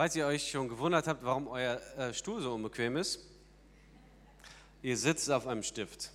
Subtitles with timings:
[0.00, 3.20] Falls ihr euch schon gewundert habt, warum euer äh, Stuhl so unbequem ist,
[4.80, 6.10] ihr sitzt auf einem Stift.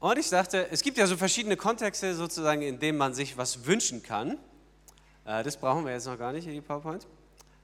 [0.00, 3.64] Und ich dachte, es gibt ja so verschiedene Kontexte sozusagen, in denen man sich was
[3.64, 4.32] wünschen kann.
[5.24, 7.06] Äh, das brauchen wir jetzt noch gar nicht in die PowerPoint.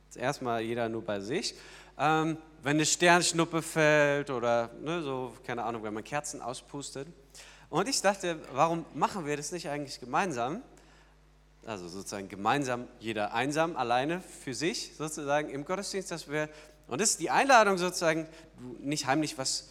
[0.07, 1.55] Jetzt erstmal jeder nur bei sich.
[1.99, 7.09] Ähm, wenn eine Sternschnuppe fällt oder ne, so, keine Ahnung, wenn man Kerzen auspustet.
[7.71, 10.63] Und ich dachte, warum machen wir das nicht eigentlich gemeinsam?
[11.67, 16.49] Also sozusagen gemeinsam, jeder einsam, alleine für sich sozusagen im Gottesdienst, dass wir,
[16.87, 18.27] und das ist die Einladung sozusagen,
[18.81, 19.69] nicht heimlich was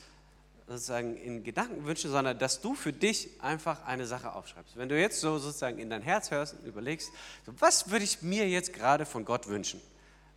[0.68, 4.76] sozusagen in Gedanken wünsche, sondern dass du für dich einfach eine Sache aufschreibst.
[4.76, 7.10] Wenn du jetzt so sozusagen in dein Herz hörst und überlegst,
[7.46, 9.82] so, was würde ich mir jetzt gerade von Gott wünschen?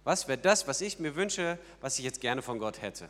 [0.04, 3.09] Was wäre das, was ich mir wünsche, was ich jetzt gerne von Gott hätte?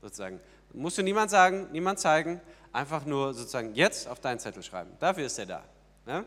[0.00, 0.40] Sozusagen.
[0.72, 2.40] Musst du niemand sagen, niemand zeigen,
[2.74, 4.90] einfach nur sozusagen jetzt auf deinen Zettel schreiben.
[4.98, 5.64] Dafür ist er da.
[6.06, 6.24] Ne?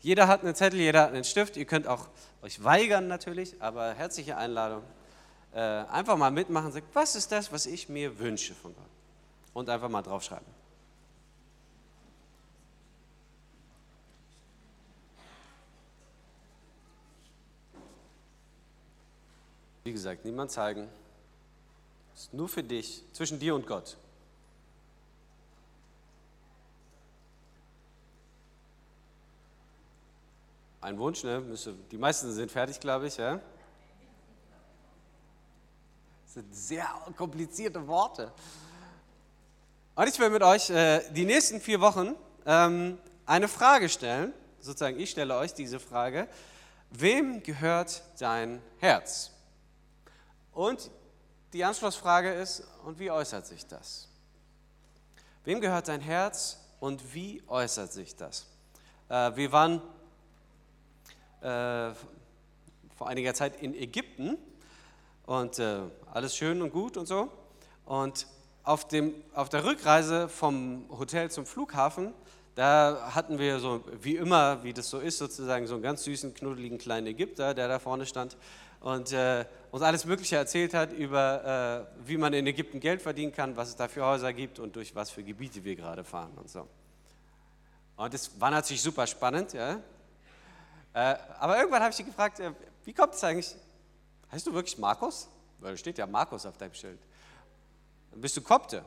[0.00, 1.56] Jeder hat einen Zettel, jeder hat einen Stift.
[1.56, 2.08] Ihr könnt auch
[2.42, 4.82] euch weigern natürlich, aber herzliche Einladung
[5.52, 8.84] äh, einfach mal mitmachen, sagt, was ist das, was ich mir wünsche von Gott?
[9.52, 10.46] Und einfach mal draufschreiben.
[19.84, 20.88] Wie gesagt, niemand zeigen.
[22.14, 23.96] Es ist nur für dich, zwischen dir und Gott.
[30.86, 31.42] Ein Wunsch, ne?
[31.90, 33.40] Die meisten sind fertig, glaube ich, ja?
[36.26, 38.32] sind sehr komplizierte Worte.
[39.96, 42.14] Und ich will mit euch äh, die nächsten vier Wochen
[42.46, 44.32] ähm, eine Frage stellen.
[44.60, 46.28] Sozusagen, ich stelle euch diese Frage.
[46.90, 49.32] Wem gehört dein Herz?
[50.52, 50.92] Und
[51.52, 54.08] die Anschlussfrage ist, und wie äußert sich das?
[55.42, 58.46] Wem gehört dein Herz und wie äußert sich das?
[59.08, 59.82] Äh, wir waren
[61.40, 61.90] äh,
[62.96, 64.38] vor einiger Zeit in Ägypten
[65.26, 65.80] und äh,
[66.12, 67.30] alles schön und gut und so.
[67.84, 68.26] Und
[68.62, 72.12] auf, dem, auf der Rückreise vom Hotel zum Flughafen,
[72.54, 76.34] da hatten wir so, wie immer, wie das so ist, sozusagen so einen ganz süßen,
[76.34, 78.36] knuddeligen kleinen Ägypter, der da vorne stand
[78.80, 83.32] und äh, uns alles Mögliche erzählt hat über, äh, wie man in Ägypten Geld verdienen
[83.32, 86.32] kann, was es da für Häuser gibt und durch was für Gebiete wir gerade fahren
[86.36, 86.66] und so.
[87.96, 89.80] Und das war natürlich super spannend, ja.
[90.96, 92.52] Äh, aber irgendwann habe ich ihn gefragt, äh,
[92.84, 93.54] wie kommt es eigentlich,
[94.30, 95.28] Heißt du wirklich Markus?
[95.60, 96.98] Weil da steht ja Markus auf deinem Schild.
[98.14, 98.84] Bist du Kopte.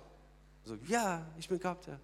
[0.63, 1.99] So, ja, ich bin Kopte.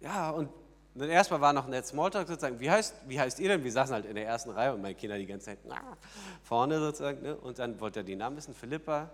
[0.00, 0.50] Ja, und
[0.94, 3.62] dann erstmal war noch ein Smalltalk sozusagen, wie heißt, wie heißt ihr denn?
[3.62, 5.96] Wir saßen halt in der ersten Reihe und meine Kinder die ganze Zeit na,
[6.42, 7.22] vorne sozusagen.
[7.22, 7.36] Ne?
[7.36, 9.08] Und dann wollte er die Namen wissen, Philippa,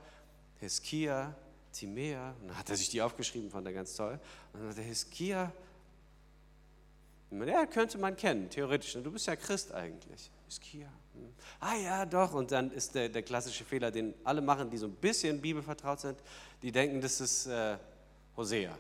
[0.59, 1.34] Hiskia,
[1.72, 2.34] Timea.
[2.41, 4.19] Und dann hat er sich die aufgeschrieben, fand er ganz toll.
[4.53, 5.53] Und dann hat er Hiskia,
[7.31, 8.92] ja, könnte man kennen, theoretisch.
[8.94, 10.31] Du bist ja Christ eigentlich.
[10.47, 10.88] Hiskia.
[11.60, 12.34] Ah ja, doch.
[12.34, 16.00] Und dann ist der, der klassische Fehler, den alle machen, die so ein bisschen bibelvertraut
[16.00, 16.19] sind,
[16.62, 17.76] die denken, das ist äh,
[18.36, 18.76] Hosea.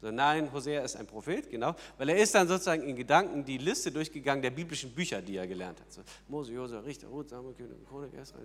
[0.00, 3.56] So, nein, Hosea ist ein Prophet, genau, weil er ist dann sozusagen in Gedanken die
[3.56, 5.90] Liste durchgegangen der biblischen Bücher, die er gelernt hat.
[5.90, 8.38] So, Mose, Josua, Richter, Ruth, Samuel, König, Chronik, Esra,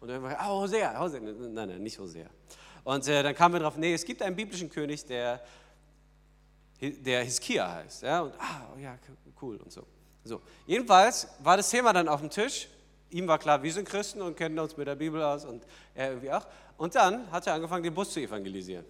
[0.00, 2.26] und dann war ah, Hosea, Hosea, nein, nein, nicht Hosea.
[2.84, 5.42] Und äh, dann kamen wir drauf, nee, es gibt einen biblischen König, der,
[6.80, 8.96] der Hiskia heißt, ja, und ah, ja,
[9.40, 9.86] cool und so.
[10.24, 12.68] So, jedenfalls war das Thema dann auf dem Tisch.
[13.10, 15.64] Ihm war klar, wir sind Christen und kennen uns mit der Bibel aus und
[15.94, 16.46] er irgendwie auch.
[16.76, 18.84] Und dann hat er angefangen, den Bus zu evangelisieren.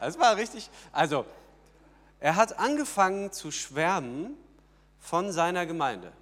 [0.00, 0.70] Das war richtig.
[0.92, 1.24] Also,
[2.20, 4.36] er hat angefangen zu schwärmen
[4.98, 6.12] von seiner Gemeinde.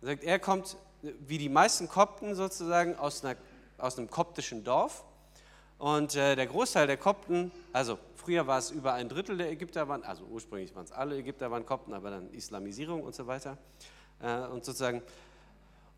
[0.00, 3.36] Er sagt, er kommt, wie die meisten Kopten sozusagen, aus, einer,
[3.78, 5.04] aus einem koptischen Dorf.
[5.82, 9.88] Und äh, der Großteil der Kopten, also früher war es über ein Drittel der Ägypter,
[9.88, 13.58] waren, also ursprünglich waren es alle Ägypter, waren Kopten, aber dann Islamisierung und so weiter.
[14.20, 15.02] Äh, und sozusagen,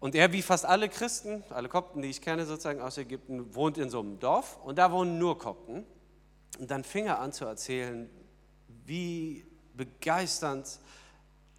[0.00, 3.76] und er, wie fast alle Christen, alle Kopten, die ich kenne sozusagen aus Ägypten, wohnt
[3.76, 5.84] in so einem Dorf und da wohnen nur Kopten.
[6.58, 8.08] Und dann fing er an zu erzählen,
[8.86, 9.44] wie
[9.74, 10.80] begeisternd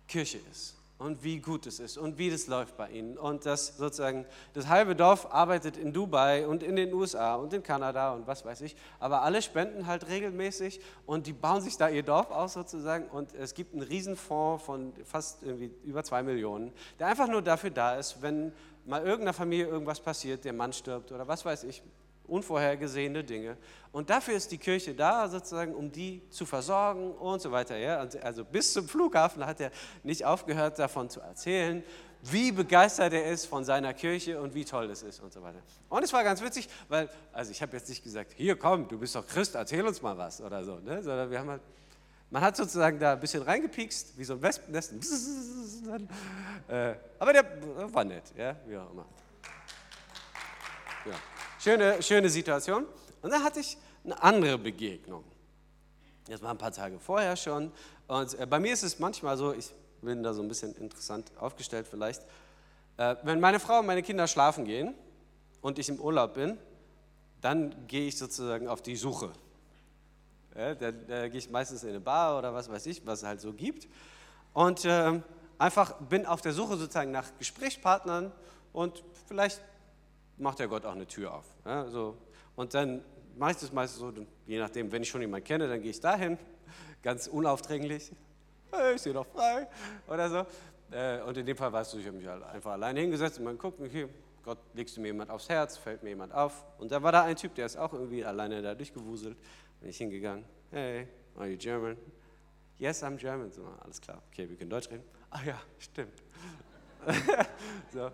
[0.08, 3.18] Kirche ist und wie gut es ist und wie das läuft bei ihnen.
[3.18, 7.64] Und dass sozusagen das halbe Dorf arbeitet in Dubai und in den USA und in
[7.64, 8.76] Kanada und was weiß ich.
[9.00, 13.08] Aber alle spenden halt regelmäßig und die bauen sich da ihr Dorf aus sozusagen.
[13.10, 17.72] Und es gibt einen Riesenfonds von fast irgendwie über zwei Millionen, der einfach nur dafür
[17.72, 18.54] da ist, wenn
[18.86, 21.84] mal irgendeiner Familie irgendwas passiert, der Mann stirbt oder was weiß ich,
[22.28, 23.58] unvorhergesehene Dinge.
[23.92, 27.78] Und dafür ist die Kirche da, sozusagen, um die zu versorgen und so weiter.
[27.78, 28.06] Ja?
[28.22, 29.72] Also bis zum Flughafen hat er
[30.04, 31.84] nicht aufgehört, davon zu erzählen,
[32.24, 35.60] wie begeistert er ist von seiner Kirche und wie toll es ist und so weiter.
[35.90, 38.98] Und es war ganz witzig, weil, also ich habe jetzt nicht gesagt, hier komm, du
[38.98, 41.04] bist doch Christ, erzähl uns mal was oder so, ne?
[41.04, 41.62] sondern wir haben halt
[42.32, 44.94] Man hat sozusagen da ein bisschen reingepiekst, wie so ein Wespennest.
[46.68, 47.46] Äh, aber der
[47.94, 49.06] war nett, ja, wie auch immer.
[51.06, 51.14] Ja.
[51.66, 52.86] Schöne, schöne Situation.
[53.24, 55.24] Und dann hatte ich eine andere Begegnung.
[56.28, 57.72] Das war ein paar Tage vorher schon.
[58.06, 61.32] Und äh, bei mir ist es manchmal so, ich bin da so ein bisschen interessant
[61.40, 62.22] aufgestellt vielleicht.
[62.98, 64.94] Äh, wenn meine Frau und meine Kinder schlafen gehen
[65.62, 66.60] und ich im Urlaub bin,
[67.42, 69.32] dann gehe ich sozusagen auf die Suche.
[70.56, 73.26] Ja, dann äh, gehe ich meistens in eine Bar oder was weiß ich, was es
[73.26, 73.88] halt so gibt.
[74.54, 75.20] Und äh,
[75.58, 78.32] einfach bin auf der Suche sozusagen nach Gesprächspartnern
[78.72, 79.60] und vielleicht
[80.38, 81.46] macht der Gott auch eine Tür auf.
[81.66, 82.18] Ja, so.
[82.56, 83.02] Und dann
[83.38, 84.14] das meistens so,
[84.46, 86.38] je nachdem, wenn ich schon jemanden kenne, dann gehe ich dahin,
[87.02, 88.12] ganz unaufdringlich.
[88.72, 89.68] Hey, ich sehe doch frei
[90.08, 90.46] oder so.
[90.96, 93.46] Äh, und in dem Fall weißt du, ich habe mich halt einfach alleine hingesetzt und
[93.46, 94.08] man guckt, okay,
[94.44, 96.66] Gott, legst du mir jemand aufs Herz, fällt mir jemand auf.
[96.78, 99.38] Und da war da ein Typ, der ist auch irgendwie alleine da durchgewuselt.
[99.80, 101.98] Bin ich hingegangen, hey, are you German?
[102.78, 103.52] Yes, I'm German.
[103.52, 105.04] So, alles klar, okay, wir können Deutsch reden.
[105.32, 106.22] Ah ja, stimmt.
[107.94, 108.12] so.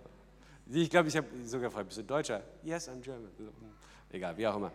[0.74, 2.42] Ich glaube, ich habe sogar gefragt, bist du Deutscher?
[2.64, 3.30] Yes, I'm German.
[3.38, 3.52] Hm,
[4.10, 4.72] egal, wie auch immer.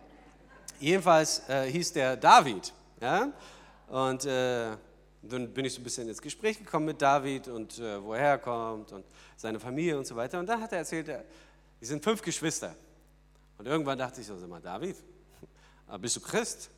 [0.79, 2.71] Jedenfalls äh, hieß der David.
[3.01, 3.33] Ja?
[3.87, 4.77] Und äh,
[5.23, 8.19] dann bin ich so ein bisschen ins Gespräch gekommen mit David und äh, wo er
[8.19, 9.05] herkommt und
[9.35, 10.39] seine Familie und so weiter.
[10.39, 11.25] Und dann hat er erzählt, er,
[11.81, 12.75] die sind fünf Geschwister.
[13.57, 14.97] Und irgendwann dachte ich so, sag mal, David,
[15.99, 16.69] bist du Christ?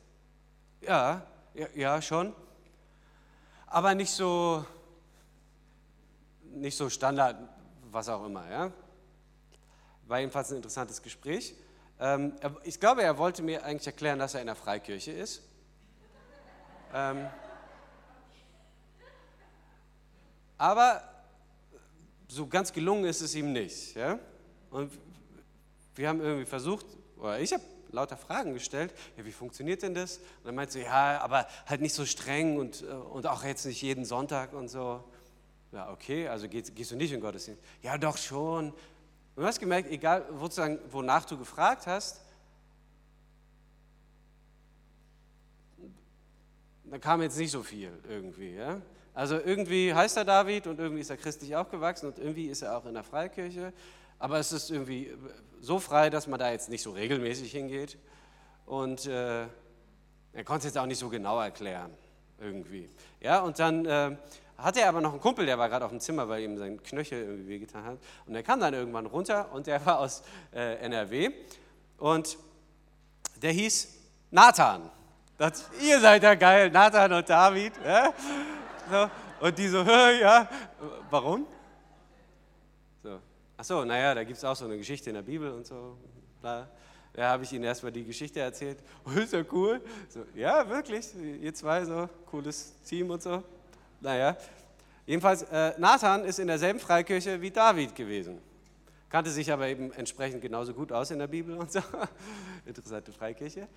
[0.80, 2.34] Ja, ja, ja, schon.
[3.68, 4.66] Aber nicht so,
[6.54, 7.36] nicht so Standard,
[7.92, 8.50] was auch immer.
[8.50, 8.72] Ja?
[10.10, 11.54] War jedenfalls ein interessantes Gespräch.
[12.00, 12.34] Ähm,
[12.64, 15.44] ich glaube, er wollte mir eigentlich erklären, dass er in der Freikirche ist.
[16.92, 17.28] Ähm,
[20.58, 21.04] aber
[22.28, 23.96] so ganz gelungen ist es ihm nicht.
[23.96, 24.18] Ja?
[24.72, 24.92] Und
[25.94, 28.92] wir haben irgendwie versucht, oder ich habe lauter Fragen gestellt.
[29.16, 30.18] Ja, wie funktioniert denn das?
[30.18, 33.64] Und dann meinte sie, ja, aber halt nicht so streng und, äh, und auch jetzt
[33.68, 35.04] nicht jeden Sonntag und so.
[35.72, 37.62] Ja, okay, also gehst, gehst du nicht in Gottesdienst?
[37.84, 38.74] Ja, doch schon.
[39.40, 40.26] Und du hast gemerkt, egal
[40.92, 42.20] wonach du gefragt hast,
[46.84, 48.56] da kam jetzt nicht so viel irgendwie.
[48.56, 48.82] Ja?
[49.14, 52.78] Also irgendwie heißt er David und irgendwie ist er christlich aufgewachsen und irgendwie ist er
[52.78, 53.72] auch in der Freikirche.
[54.18, 55.16] Aber es ist irgendwie
[55.62, 57.98] so frei, dass man da jetzt nicht so regelmäßig hingeht.
[58.66, 59.44] Und äh,
[60.34, 61.94] er konnte es jetzt auch nicht so genau erklären,
[62.42, 62.90] irgendwie.
[63.22, 64.18] Ja, und dann äh,
[64.62, 66.82] hatte er aber noch einen Kumpel, der war gerade auf dem Zimmer, weil ihm sein
[66.82, 67.98] Knöchel irgendwie wehgetan hat.
[68.26, 70.24] Und er kam dann irgendwann runter und der war aus
[70.54, 71.32] äh, NRW.
[71.98, 72.38] Und
[73.42, 73.96] der hieß
[74.32, 74.90] Nathan.
[75.38, 77.74] Das, ihr seid ja geil, Nathan und David.
[77.84, 78.14] Ja?
[78.90, 79.10] So,
[79.46, 79.82] und die so,
[80.22, 80.48] ja,
[81.10, 81.48] warum?
[83.60, 85.98] Achso, naja, da gibt es auch so eine Geschichte in der Bibel und so.
[86.42, 86.70] Da,
[87.12, 88.78] da habe ich ihnen erstmal die Geschichte erzählt.
[89.06, 89.82] Oh, ist ja cool.
[90.08, 93.44] So, ja, wirklich, ihr zwei, so cooles Team und so.
[94.02, 94.38] Naja,
[95.06, 98.40] jedenfalls, äh, Nathan ist in derselben Freikirche wie David gewesen.
[99.10, 101.82] Kannte sich aber eben entsprechend genauso gut aus in der Bibel und so.
[102.66, 103.68] Interessante Freikirche.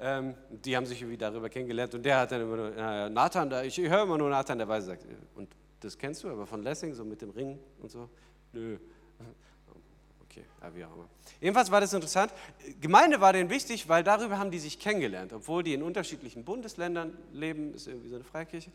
[0.00, 3.50] Ähm, die haben sich irgendwie darüber kennengelernt und der hat dann immer nur, äh, Nathan,
[3.50, 5.04] da, ich höre immer nur Nathan, der weiß, sagt,
[5.34, 5.48] und
[5.80, 8.08] das kennst du aber von Lessing, so mit dem Ring und so?
[8.52, 8.78] Nö.
[10.30, 11.08] Okay, ja, wie auch immer.
[11.40, 12.34] Jedenfalls war das interessant.
[12.82, 17.16] Gemeinde war denen wichtig, weil darüber haben die sich kennengelernt, obwohl die in unterschiedlichen Bundesländern
[17.32, 18.70] leben, ist irgendwie so eine Freikirche.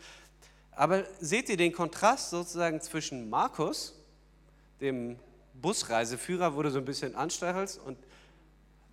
[0.75, 3.93] Aber seht ihr den Kontrast sozusagen zwischen Markus,
[4.81, 5.17] dem
[5.53, 7.97] Busreiseführer, wurde so ein bisschen anstachelst und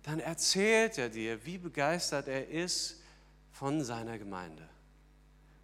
[0.03, 3.01] dann erzählt er dir, wie begeistert er ist
[3.51, 4.67] von seiner Gemeinde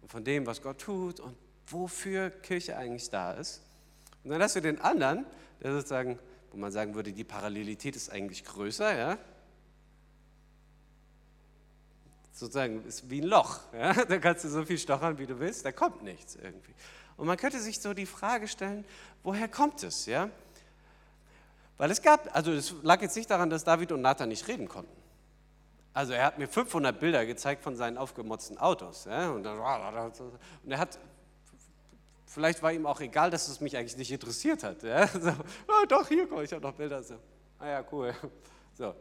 [0.02, 3.62] und von dem, was Gott tut und wofür Kirche eigentlich da ist.
[4.24, 5.26] Und dann hast du den anderen,
[5.60, 6.18] der sozusagen
[6.50, 9.18] wo man sagen würde, die Parallelität ist eigentlich größer, ja?
[12.38, 13.60] Sozusagen ist wie ein Loch.
[13.72, 13.92] Ja?
[14.08, 16.74] Da kannst du so viel stochern, wie du willst, da kommt nichts irgendwie.
[17.16, 18.84] Und man könnte sich so die Frage stellen,
[19.22, 20.06] woher kommt es?
[20.06, 20.30] Ja?
[21.76, 24.68] Weil es gab, also es lag jetzt nicht daran, dass David und Nathan nicht reden
[24.68, 24.96] konnten.
[25.92, 29.06] Also er hat mir 500 Bilder gezeigt von seinen aufgemotzten Autos.
[29.06, 29.30] Ja?
[29.30, 30.98] Und, dann, und er hat
[32.28, 34.82] Vielleicht war ihm auch egal, dass es mich eigentlich nicht interessiert hat.
[34.82, 35.06] Ja?
[35.20, 37.02] So, oh, doch, hier, komm, ich habe noch Bilder.
[37.02, 37.14] So,
[37.58, 38.14] ah ja, cool.
[38.74, 38.94] So.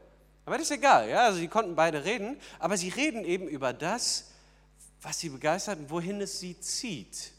[0.48, 1.26] Aber das ist egal, ja?
[1.26, 4.32] also sie konnten beide reden, aber sie reden eben über das,
[5.02, 7.34] was sie begeistert und wohin es sie zieht.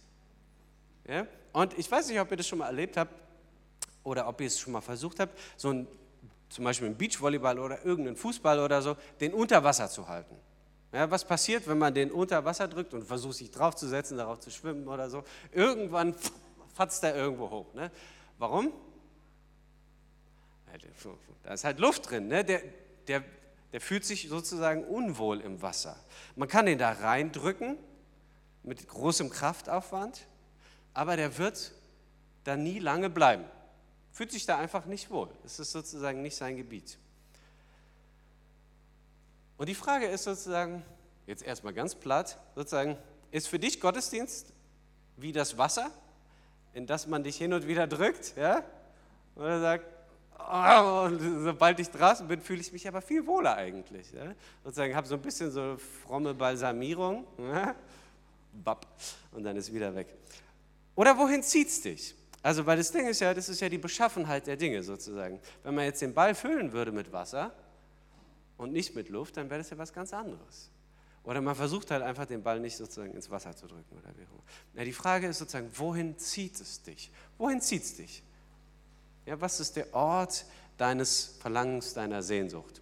[1.06, 1.26] Ja?
[1.54, 3.14] Und ich weiß nicht, ob ihr das schon mal erlebt habt
[4.04, 5.86] oder ob ihr es schon mal versucht habt, so ein,
[6.50, 10.36] zum Beispiel ein Beachvolleyball oder irgendeinen Fußball oder so, den unter Wasser zu halten.
[10.92, 14.50] Ja, was passiert, wenn man den unter Wasser drückt und versucht, sich draufzusetzen, darauf zu
[14.50, 15.24] schwimmen oder so?
[15.52, 16.14] Irgendwann
[16.74, 17.72] fatzt er irgendwo hoch.
[17.72, 17.90] Ne?
[18.36, 18.70] Warum?
[21.42, 22.28] Da ist halt Luft drin.
[22.28, 22.44] Ne?
[22.44, 22.60] Der,
[23.08, 23.24] der,
[23.72, 25.96] der fühlt sich sozusagen unwohl im Wasser.
[26.36, 27.76] Man kann den da reindrücken,
[28.62, 30.26] mit großem Kraftaufwand,
[30.94, 31.72] aber der wird
[32.44, 33.44] da nie lange bleiben.
[34.12, 35.28] Fühlt sich da einfach nicht wohl.
[35.44, 36.98] Es ist sozusagen nicht sein Gebiet.
[39.56, 40.84] Und die Frage ist sozusagen,
[41.26, 42.96] jetzt erstmal ganz platt, sozusagen,
[43.30, 44.52] ist für dich Gottesdienst
[45.16, 45.90] wie das Wasser,
[46.74, 48.62] in das man dich hin und wieder drückt, ja?
[49.34, 49.84] Oder sagt,
[50.38, 51.10] oh,
[51.42, 54.12] sobald ich draußen bin, fühle ich mich aber viel wohler eigentlich.
[54.12, 54.34] Ja?
[54.64, 57.74] Sozusagen habe so ein bisschen so fromme Balsamierung, ja?
[59.32, 60.08] und dann ist wieder weg.
[60.94, 62.14] Oder wohin zieht es dich?
[62.42, 65.40] Also, weil das Ding ist ja, das ist ja die Beschaffenheit der Dinge sozusagen.
[65.62, 67.52] Wenn man jetzt den Ball füllen würde mit Wasser
[68.56, 70.70] und nicht mit Luft, dann wäre das ja was ganz anderes.
[71.24, 74.22] Oder man versucht halt einfach den Ball nicht sozusagen ins Wasser zu drücken oder wie
[74.22, 74.84] auch immer.
[74.84, 77.10] die Frage ist sozusagen, wohin zieht es dich?
[77.36, 78.22] Wohin zieht es dich?
[79.28, 80.46] Ja, was ist der Ort
[80.78, 82.80] deines Verlangens, deiner Sehnsucht?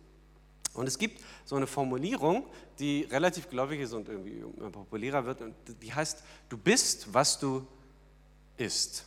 [0.75, 2.47] Und es gibt so eine Formulierung,
[2.79, 5.41] die relativ gläubig ist und irgendwie populärer wird.
[5.41, 7.67] Und die heißt, du bist, was du
[8.59, 9.07] isst.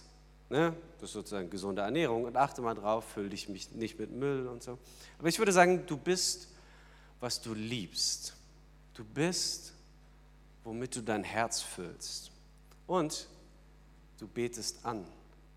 [0.50, 0.76] Ne?
[1.00, 4.62] Das ist sozusagen gesunde Ernährung und achte mal drauf, füll dich nicht mit Müll und
[4.62, 4.78] so.
[5.18, 6.50] Aber ich würde sagen, du bist,
[7.22, 8.36] was du liebst.
[8.96, 9.72] Du bist,
[10.66, 12.32] womit du dein Herz füllst.
[12.86, 13.30] Und
[14.18, 15.06] du betest an,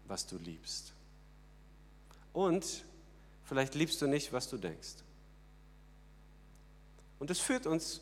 [0.06, 0.92] was du liebst.
[2.32, 2.84] Und
[3.44, 4.94] vielleicht liebst du nicht, was du denkst.
[7.18, 8.00] Und das führt uns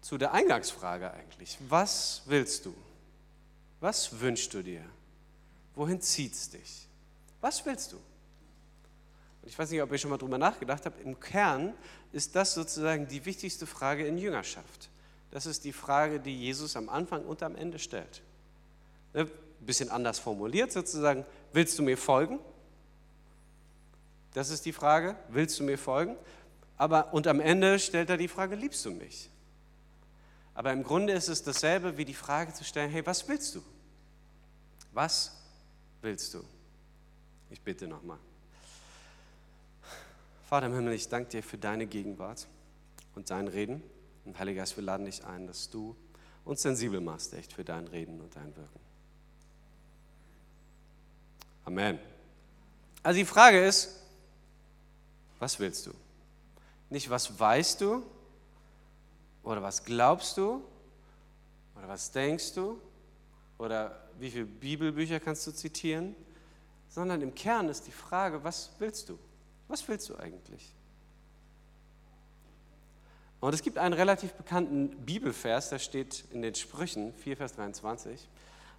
[0.00, 1.56] zu der Eingangsfrage eigentlich.
[1.68, 2.74] Was willst du?
[3.80, 4.84] Was wünschst du dir?
[5.74, 6.88] Wohin zieht es dich?
[7.40, 7.96] Was willst du?
[7.96, 11.00] Und ich weiß nicht, ob ihr schon mal drüber nachgedacht habt.
[11.00, 11.74] Im Kern
[12.12, 14.88] ist das sozusagen die wichtigste Frage in Jüngerschaft.
[15.30, 18.22] Das ist die Frage, die Jesus am Anfang und am Ende stellt.
[19.14, 21.24] Ein ne, bisschen anders formuliert sozusagen.
[21.52, 22.38] Willst du mir folgen?
[24.34, 25.16] Das ist die Frage.
[25.28, 26.16] Willst du mir folgen?
[26.78, 29.30] Aber und am Ende stellt er die Frage, liebst du mich?
[30.54, 33.62] Aber im Grunde ist es dasselbe wie die Frage zu stellen, hey, was willst du?
[34.92, 35.32] Was
[36.00, 36.42] willst du?
[37.50, 38.18] Ich bitte nochmal.
[40.48, 42.46] Vater im Himmel, ich danke dir für deine Gegenwart
[43.14, 43.82] und dein Reden.
[44.24, 45.96] Und Heiliger Geist, wir laden dich ein, dass du
[46.44, 48.80] uns sensibel machst, echt für dein Reden und dein Wirken.
[51.64, 51.98] Amen.
[53.02, 54.00] Also die Frage ist,
[55.38, 55.92] was willst du?
[56.90, 58.02] Nicht, was weißt du
[59.42, 60.62] oder was glaubst du
[61.76, 62.80] oder was denkst du
[63.58, 66.14] oder wie viele Bibelbücher kannst du zitieren,
[66.88, 69.18] sondern im Kern ist die Frage, was willst du?
[69.68, 70.72] Was willst du eigentlich?
[73.40, 78.28] Und es gibt einen relativ bekannten Bibelvers, der steht in den Sprüchen 4, Vers 23.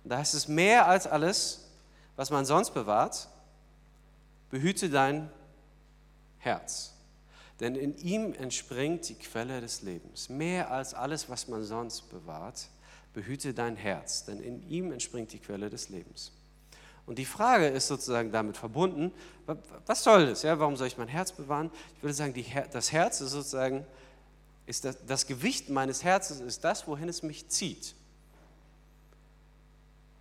[0.03, 1.69] Und da heißt es, mehr als alles,
[2.15, 3.27] was man sonst bewahrt,
[4.49, 5.29] behüte dein
[6.39, 6.93] Herz.
[7.59, 10.29] Denn in ihm entspringt die Quelle des Lebens.
[10.29, 12.69] Mehr als alles, was man sonst bewahrt,
[13.13, 16.31] behüte dein Herz, denn in ihm entspringt die Quelle des Lebens.
[17.05, 19.11] Und die Frage ist sozusagen damit verbunden,
[19.85, 20.41] was soll das?
[20.43, 21.69] Ja, warum soll ich mein Herz bewahren?
[21.97, 23.85] Ich würde sagen, die, das Herz ist sozusagen,
[24.65, 27.93] ist das, das Gewicht meines Herzens ist das, wohin es mich zieht.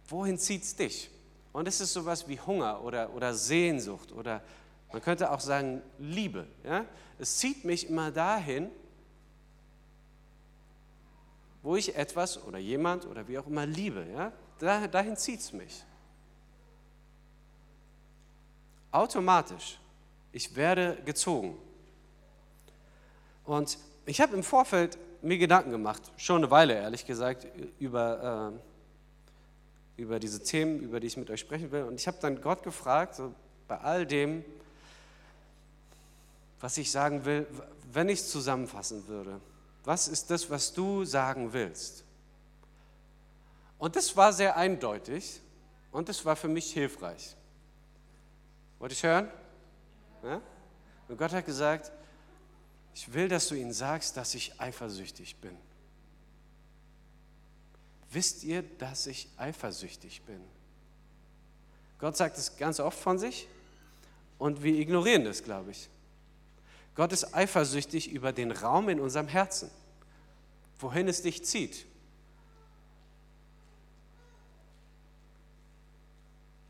[0.09, 1.11] Wohin zieht es dich?
[1.53, 4.43] Und es ist sowas wie Hunger oder, oder Sehnsucht oder
[4.93, 6.47] man könnte auch sagen Liebe.
[6.65, 6.85] Ja?
[7.19, 8.71] Es zieht mich immer dahin,
[11.63, 14.05] wo ich etwas oder jemand oder wie auch immer liebe.
[14.13, 14.33] Ja?
[14.89, 15.85] dahin zieht es mich
[18.93, 19.79] automatisch.
[20.31, 21.59] Ich werde gezogen.
[23.45, 27.47] Und ich habe im Vorfeld mir Gedanken gemacht, schon eine Weile ehrlich gesagt,
[27.79, 28.72] über, äh,
[29.97, 31.85] über diese Themen, über die ich mit euch sprechen will.
[31.85, 33.35] Und ich habe dann Gott gefragt, so
[33.69, 34.45] bei all dem,
[36.61, 37.47] was ich sagen will,
[37.93, 39.41] wenn ich es zusammenfassen würde.
[39.85, 42.05] Was ist das, was du sagen willst?
[43.79, 45.41] Und das war sehr eindeutig
[45.91, 47.37] und das war für mich hilfreich.
[48.79, 49.29] Wollt ihr hören?
[50.23, 50.41] Ja?
[51.09, 51.91] Und Gott hat gesagt,
[52.95, 55.57] ich will, dass du ihnen sagst, dass ich eifersüchtig bin.
[58.13, 60.41] Wisst ihr, dass ich eifersüchtig bin?
[61.99, 63.49] Gott sagt es ganz oft von sich
[64.39, 65.89] und wir ignorieren das, glaube ich.
[66.95, 69.71] Gott ist eifersüchtig über den Raum in unserem Herzen,
[70.79, 71.87] wohin es dich zieht.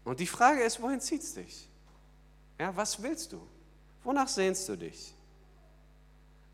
[0.04, 1.68] Und die Frage ist, wohin zieht es dich?
[2.56, 3.44] Ja, was willst du?
[4.04, 5.12] Wonach sehnst du dich?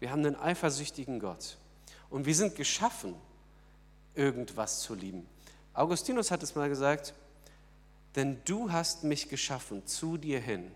[0.01, 1.59] Wir haben einen eifersüchtigen Gott
[2.09, 3.15] und wir sind geschaffen,
[4.19, 5.27] irgendwas zu lieben.
[5.73, 7.15] Augustinus hat es mal gesagt,
[8.17, 10.73] denn du hast mich geschaffen zu dir hin.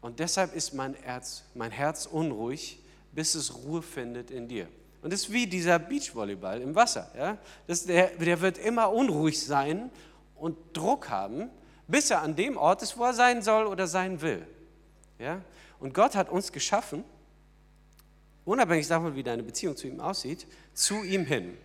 [0.00, 2.78] Und deshalb ist mein Herz, mein Herz unruhig,
[3.12, 4.68] bis es Ruhe findet in dir.
[5.02, 7.10] Und das ist wie dieser Beachvolleyball im Wasser.
[7.16, 7.38] Ja?
[7.66, 9.90] Das, der, der wird immer unruhig sein
[10.34, 11.50] und Druck haben,
[11.86, 14.46] bis er an dem Ort ist, wo er sein soll oder sein will.
[15.18, 15.42] Ja?
[15.78, 17.04] Und Gott hat uns geschaffen,
[18.44, 21.56] unabhängig davon, wie deine Beziehung zu ihm aussieht, zu ihm hin.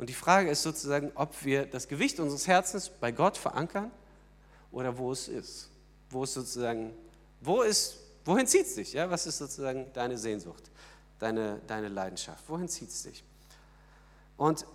[0.00, 3.92] Und die Frage ist sozusagen, ob wir das Gewicht unseres Herzens bei Gott verankern
[4.72, 5.70] oder wo es ist.
[6.08, 6.92] Wo es sozusagen,
[7.40, 8.94] wo ist, wohin zieht es dich?
[8.94, 9.08] Ja?
[9.08, 10.70] Was ist sozusagen deine Sehnsucht?
[11.20, 12.48] deine, deine Leidenschaft?
[12.48, 13.22] Wohin zieht es dich?
[14.36, 14.66] Und,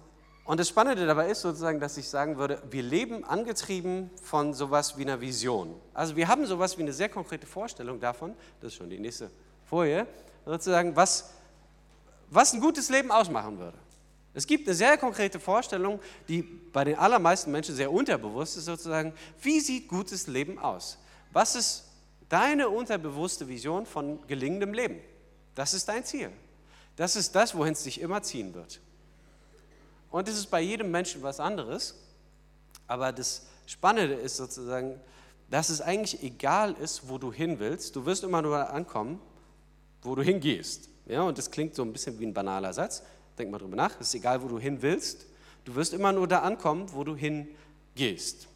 [0.46, 4.98] und das Spannende dabei ist sozusagen, dass ich sagen würde, wir leben angetrieben von sowas
[4.98, 5.76] wie einer Vision.
[5.94, 9.30] Also wir haben sowas wie eine sehr konkrete Vorstellung davon, das ist schon die nächste
[9.66, 10.08] Folie,
[10.46, 11.32] sozusagen, was,
[12.30, 13.78] was ein gutes Leben ausmachen würde.
[14.36, 19.14] Es gibt eine sehr konkrete Vorstellung, die bei den allermeisten Menschen sehr unterbewusst ist, sozusagen,
[19.42, 20.98] wie sieht gutes Leben aus?
[21.32, 21.86] Was ist
[22.28, 25.00] deine unterbewusste Vision von gelingendem Leben?
[25.56, 26.32] Das ist dein Ziel.
[26.98, 28.82] Das ist das, wohin es dich immer ziehen wird.
[30.12, 31.96] Und es ist bei jedem Menschen was anderes.
[32.88, 35.00] Aber das Spannende ist sozusagen,
[35.50, 37.96] dass es eigentlich egal ist, wo du hin willst.
[37.96, 39.22] Du wirst immer nur ankommen,
[40.02, 40.90] wo du hingehst.
[41.06, 43.02] Ja, und das klingt so ein bisschen wie ein banaler Satz.
[43.38, 44.00] Denk mal drüber nach.
[44.00, 45.26] Es ist egal, wo du hin willst.
[45.66, 48.48] Du wirst immer nur da ankommen, wo du hingehst.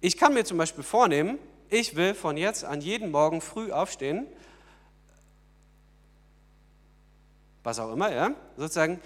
[0.00, 4.26] Ich kann mir zum Beispiel vornehmen, ich will von jetzt an jeden Morgen früh aufstehen,
[7.64, 9.00] was auch immer, ja, sozusagen,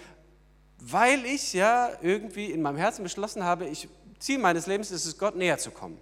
[0.77, 3.87] weil ich ja irgendwie in meinem Herzen beschlossen habe, ich,
[4.19, 5.97] Ziel meines Lebens ist es, Gott näher zu kommen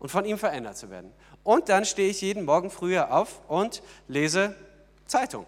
[0.00, 1.12] und von ihm verändert zu werden.
[1.44, 4.56] Und dann stehe ich jeden Morgen früher auf und lese
[5.06, 5.46] Zeitung.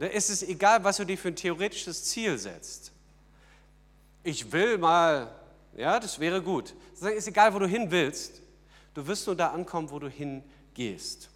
[0.00, 2.90] Es ist egal, was du dir für ein theoretisches Ziel setzt.
[4.22, 5.30] Ich will mal,
[5.76, 6.74] ja, das wäre gut.
[6.94, 8.40] Es ist egal, wo du hin willst.
[8.94, 11.28] Du wirst nur da ankommen, wo du hingehst.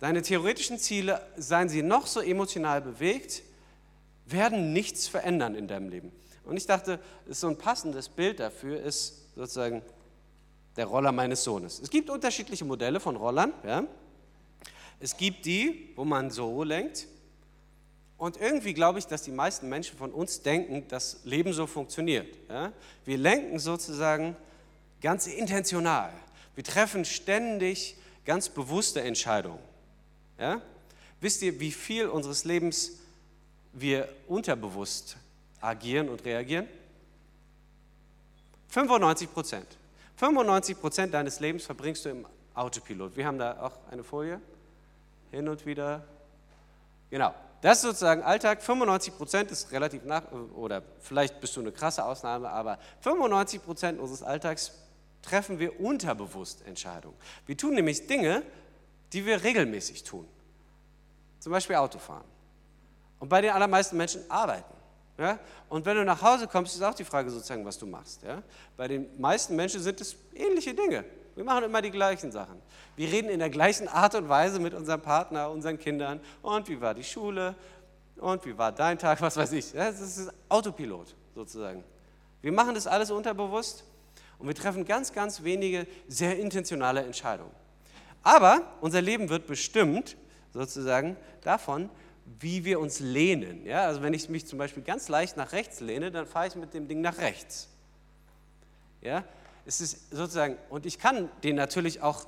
[0.00, 3.42] Deine theoretischen Ziele, seien sie noch so emotional bewegt,
[4.26, 6.12] werden nichts verändern in deinem Leben.
[6.44, 9.82] Und ich dachte, so ein passendes Bild dafür ist sozusagen
[10.76, 11.78] der Roller meines Sohnes.
[11.78, 13.52] Es gibt unterschiedliche Modelle von Rollern.
[13.64, 13.84] Ja?
[14.98, 17.06] Es gibt die, wo man so lenkt.
[18.22, 22.28] Und irgendwie glaube ich, dass die meisten Menschen von uns denken, dass Leben so funktioniert.
[23.04, 24.36] Wir lenken sozusagen
[25.00, 26.12] ganz intentional.
[26.54, 29.58] Wir treffen ständig ganz bewusste Entscheidungen.
[31.20, 32.92] Wisst ihr, wie viel unseres Lebens
[33.72, 35.16] wir unterbewusst
[35.60, 36.68] agieren und reagieren?
[38.68, 39.66] 95 Prozent.
[40.18, 43.16] 95 Prozent deines Lebens verbringst du im Autopilot.
[43.16, 44.40] Wir haben da auch eine Folie.
[45.32, 46.04] Hin und wieder.
[47.10, 47.34] Genau.
[47.62, 48.60] Das ist sozusagen Alltag.
[48.60, 54.00] 95 Prozent ist relativ nach, oder vielleicht bist du eine krasse Ausnahme, aber 95 Prozent
[54.00, 54.72] unseres Alltags
[55.22, 57.16] treffen wir unterbewusst Entscheidungen.
[57.46, 58.42] Wir tun nämlich Dinge,
[59.12, 60.26] die wir regelmäßig tun.
[61.38, 62.24] Zum Beispiel Autofahren.
[63.20, 64.74] Und bei den allermeisten Menschen arbeiten.
[65.16, 65.38] Ja?
[65.68, 68.22] Und wenn du nach Hause kommst, ist auch die Frage sozusagen, was du machst.
[68.24, 68.42] Ja?
[68.76, 71.04] Bei den meisten Menschen sind es ähnliche Dinge.
[71.34, 72.60] Wir machen immer die gleichen Sachen.
[72.96, 76.20] Wir reden in der gleichen Art und Weise mit unserem Partner, unseren Kindern.
[76.42, 77.54] Und wie war die Schule?
[78.16, 79.20] Und wie war dein Tag?
[79.20, 79.72] Was weiß ich.
[79.72, 81.82] Das ist Autopilot sozusagen.
[82.42, 83.84] Wir machen das alles unterbewusst
[84.38, 87.52] und wir treffen ganz, ganz wenige sehr intentionale Entscheidungen.
[88.22, 90.16] Aber unser Leben wird bestimmt
[90.52, 91.88] sozusagen davon,
[92.40, 93.64] wie wir uns lehnen.
[93.64, 96.54] Ja, also wenn ich mich zum Beispiel ganz leicht nach rechts lehne, dann fahre ich
[96.54, 97.68] mit dem Ding nach rechts.
[99.00, 99.24] Ja,
[99.64, 102.26] es ist sozusagen, und ich kann den natürlich auch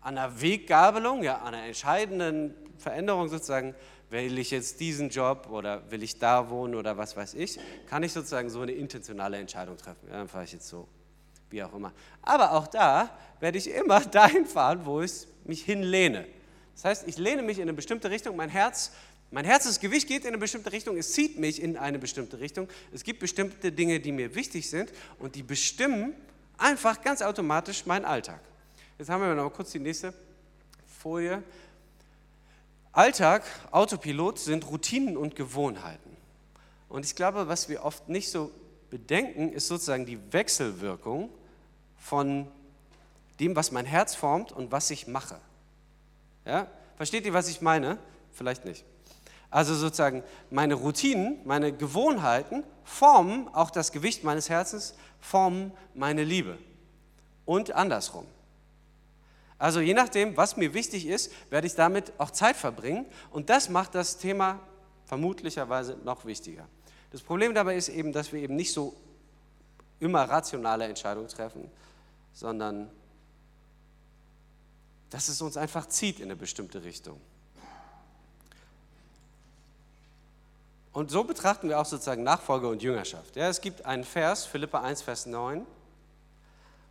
[0.00, 3.74] an einer Weggabelung, ja, an einer entscheidenden Veränderung sozusagen,
[4.10, 8.02] will ich jetzt diesen Job oder will ich da wohnen oder was weiß ich, kann
[8.02, 10.06] ich sozusagen so eine intentionale Entscheidung treffen.
[10.08, 10.86] Ja, dann fahre ich jetzt so
[11.48, 11.92] wie auch immer.
[12.20, 16.26] Aber auch da werde ich immer dahin fahren, wo ich mich hinlehne.
[16.74, 18.92] Das heißt, ich lehne mich in eine bestimmte Richtung, mein Herz,
[19.30, 22.68] mein Herzensgewicht geht in eine bestimmte Richtung, es zieht mich in eine bestimmte Richtung.
[22.92, 26.14] Es gibt bestimmte Dinge, die mir wichtig sind und die bestimmen
[26.62, 28.40] einfach ganz automatisch meinen Alltag.
[28.98, 30.14] Jetzt haben wir noch mal kurz die nächste
[31.00, 31.42] Folie.
[32.92, 36.16] Alltag, Autopilot sind Routinen und Gewohnheiten.
[36.88, 38.50] Und ich glaube, was wir oft nicht so
[38.90, 41.30] bedenken, ist sozusagen die Wechselwirkung
[41.98, 42.46] von
[43.40, 45.40] dem, was mein Herz formt und was ich mache.
[46.44, 46.66] Ja?
[46.96, 47.98] Versteht ihr, was ich meine?
[48.32, 48.84] Vielleicht nicht.
[49.52, 56.58] Also sozusagen meine Routinen, meine Gewohnheiten formen auch das Gewicht meines Herzens, formen meine Liebe.
[57.44, 58.26] Und andersrum.
[59.58, 63.04] Also je nachdem, was mir wichtig ist, werde ich damit auch Zeit verbringen.
[63.30, 64.58] Und das macht das Thema
[65.04, 66.66] vermutlicherweise noch wichtiger.
[67.10, 68.96] Das Problem dabei ist eben, dass wir eben nicht so
[70.00, 71.70] immer rationale Entscheidungen treffen,
[72.32, 72.90] sondern
[75.10, 77.20] dass es uns einfach zieht in eine bestimmte Richtung.
[80.92, 83.36] Und so betrachten wir auch sozusagen Nachfolge und Jüngerschaft.
[83.36, 85.66] Ja, es gibt einen Vers, Philippa 1, Vers 9,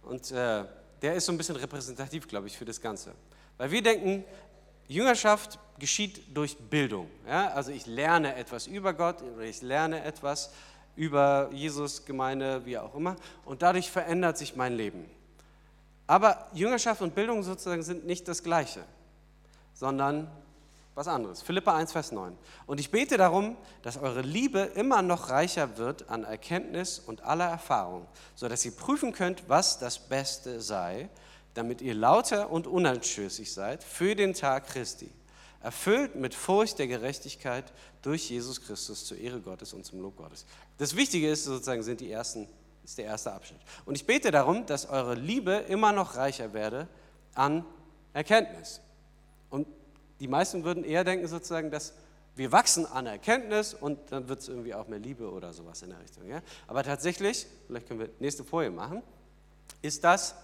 [0.03, 0.65] und äh,
[1.01, 3.13] der ist so ein bisschen repräsentativ, glaube ich, für das Ganze.
[3.57, 4.23] Weil wir denken,
[4.87, 7.09] Jüngerschaft geschieht durch Bildung.
[7.27, 7.49] Ja?
[7.49, 10.51] Also ich lerne etwas über Gott ich lerne etwas
[10.95, 13.15] über Jesus, Gemeinde, wie auch immer.
[13.45, 15.09] Und dadurch verändert sich mein Leben.
[16.07, 18.83] Aber Jüngerschaft und Bildung sozusagen sind nicht das Gleiche,
[19.73, 20.29] sondern
[20.95, 21.41] was anderes.
[21.41, 22.37] Philippa 1, Vers 9.
[22.65, 27.47] Und ich bete darum, dass eure Liebe immer noch reicher wird an Erkenntnis und aller
[27.47, 31.09] Erfahrung, sodass ihr prüfen könnt, was das Beste sei,
[31.53, 35.09] damit ihr lauter und unanstößig seid für den Tag Christi,
[35.61, 40.45] erfüllt mit Furcht der Gerechtigkeit durch Jesus Christus zur Ehre Gottes und zum Lob Gottes.
[40.77, 42.47] Das Wichtige ist sozusagen, sind die ersten,
[42.83, 43.61] ist der erste Abschnitt.
[43.85, 46.87] Und ich bete darum, dass eure Liebe immer noch reicher werde
[47.35, 47.65] an
[48.13, 48.81] Erkenntnis.
[49.49, 49.67] Und
[50.21, 51.93] die meisten würden eher denken sozusagen, dass
[52.35, 55.89] wir wachsen an Erkenntnis und dann wird es irgendwie auch mehr Liebe oder sowas in
[55.89, 56.29] der Richtung.
[56.29, 56.41] Ja?
[56.67, 59.01] Aber tatsächlich, vielleicht können wir nächste Folie machen,
[59.81, 60.35] ist das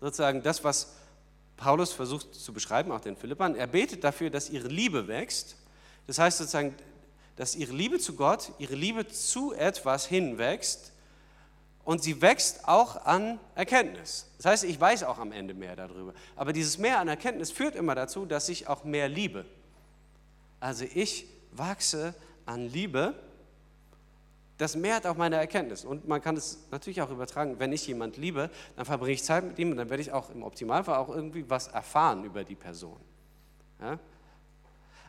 [0.00, 0.92] sozusagen das, was
[1.56, 3.54] Paulus versucht zu beschreiben, auch den Philippern.
[3.54, 5.56] Er betet dafür, dass ihre Liebe wächst.
[6.06, 6.74] Das heißt sozusagen,
[7.36, 10.92] dass ihre Liebe zu Gott, ihre Liebe zu etwas hinwächst
[11.86, 14.30] und sie wächst auch an Erkenntnis.
[14.36, 16.12] Das heißt, ich weiß auch am Ende mehr darüber.
[16.36, 19.46] Aber dieses Mehr an Erkenntnis führt immer dazu, dass ich auch mehr liebe.
[20.60, 23.14] Also ich wachse an Liebe
[24.58, 25.84] das mehrt auch meine Erkenntnis.
[25.84, 29.44] Und man kann es natürlich auch übertragen, wenn ich jemand liebe, dann verbringe ich Zeit
[29.44, 32.54] mit ihm und dann werde ich auch im Optimalfall auch irgendwie was erfahren über die
[32.54, 32.98] Person.
[33.80, 33.98] Ja?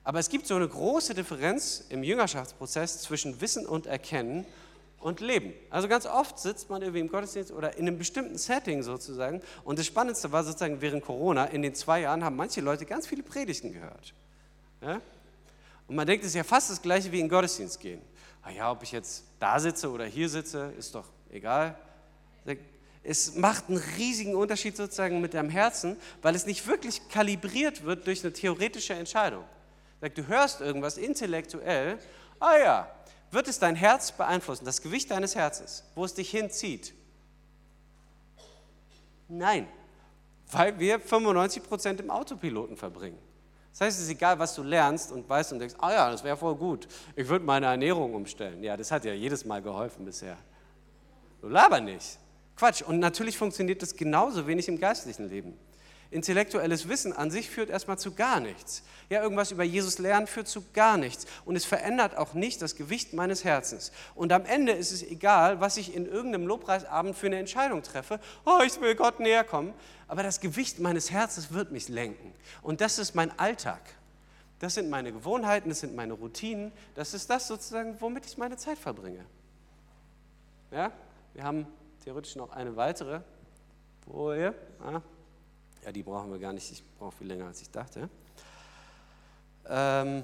[0.03, 4.45] Aber es gibt so eine große Differenz im Jüngerschaftsprozess zwischen Wissen und Erkennen
[4.99, 5.53] und Leben.
[5.69, 9.41] Also ganz oft sitzt man irgendwie im Gottesdienst oder in einem bestimmten Setting sozusagen.
[9.63, 13.07] Und das Spannendste war sozusagen während Corona, in den zwei Jahren haben manche Leute ganz
[13.07, 14.13] viele Predigten gehört.
[14.81, 15.01] Ja?
[15.87, 18.01] Und man denkt, es ist ja fast das gleiche wie in den Gottesdienst gehen
[18.55, 21.75] ja, ob ich jetzt da sitze oder hier sitze, ist doch egal.
[23.03, 28.05] Es macht einen riesigen Unterschied sozusagen mit deinem Herzen, weil es nicht wirklich kalibriert wird
[28.05, 29.45] durch eine theoretische Entscheidung.
[30.13, 31.99] Du hörst irgendwas intellektuell,
[32.39, 32.91] ah ja,
[33.31, 36.93] wird es dein Herz beeinflussen, das Gewicht deines Herzens, wo es dich hinzieht?
[39.27, 39.67] Nein,
[40.51, 43.17] weil wir 95 Prozent im Autopiloten verbringen.
[43.71, 46.23] Das heißt, es ist egal, was du lernst und weißt und denkst, ah ja, das
[46.23, 46.87] wäre voll gut.
[47.15, 48.63] Ich würde meine Ernährung umstellen.
[48.63, 50.37] Ja, das hat ja jedes Mal geholfen bisher.
[51.41, 52.17] Du laber nicht.
[52.55, 52.81] Quatsch.
[52.81, 55.53] Und natürlich funktioniert das genauso wenig im geistlichen Leben.
[56.11, 58.83] Intellektuelles Wissen an sich führt erstmal zu gar nichts.
[59.09, 61.25] Ja, irgendwas über Jesus lernen führt zu gar nichts.
[61.45, 63.91] Und es verändert auch nicht das Gewicht meines Herzens.
[64.15, 68.19] Und am Ende ist es egal, was ich in irgendeinem Lobpreisabend für eine Entscheidung treffe.
[68.45, 69.73] Oh, ich will Gott näher kommen
[70.07, 72.33] aber das Gewicht meines Herzens wird mich lenken.
[72.61, 73.81] Und das ist mein Alltag.
[74.59, 78.57] Das sind meine Gewohnheiten, das sind meine Routinen, das ist das sozusagen, womit ich meine
[78.57, 79.23] Zeit verbringe.
[80.71, 80.91] Ja,
[81.33, 81.67] wir haben
[82.03, 83.21] theoretisch noch eine weitere
[84.05, 84.55] Folie.
[84.83, 85.01] Ah,
[85.87, 88.09] ja, die brauchen wir gar nicht, ich brauche viel länger, als ich dachte.
[89.65, 90.21] Ähm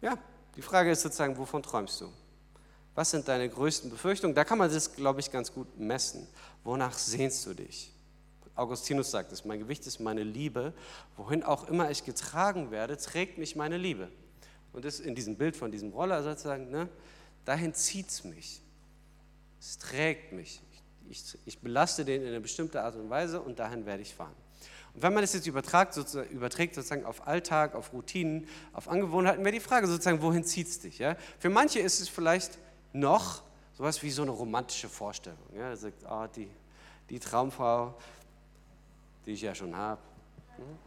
[0.00, 0.16] ja,
[0.56, 2.10] die Frage ist sozusagen, wovon träumst du?
[2.94, 4.34] Was sind deine größten Befürchtungen?
[4.34, 6.26] Da kann man das, glaube ich, ganz gut messen.
[6.62, 7.92] Wonach sehnst du dich?
[8.54, 10.72] Augustinus sagt es, mein Gewicht ist meine Liebe.
[11.18, 14.08] Wohin auch immer ich getragen werde, trägt mich meine Liebe.
[14.72, 16.88] Und das in diesem Bild von diesem Roller sozusagen, ne,
[17.44, 18.62] dahin zieht es mich.
[19.60, 20.62] Es trägt mich.
[21.10, 24.34] Ich, ich, belaste den in eine bestimmte Art und Weise und dahin werde ich fahren.
[24.94, 29.44] Und wenn man das jetzt übertragt, sozusagen, überträgt sozusagen auf Alltag, auf Routinen, auf Angewohnheiten,
[29.44, 30.98] wäre die Frage sozusagen, wohin zieht es dich?
[30.98, 31.16] Ja?
[31.38, 32.58] Für manche ist es vielleicht
[32.92, 33.42] noch
[33.76, 35.38] sowas wie so eine romantische Vorstellung.
[35.54, 36.48] Ja, er oh, die,
[37.10, 37.94] die Traumfrau,
[39.26, 40.00] die ich ja schon habe.
[40.56, 40.78] Hm?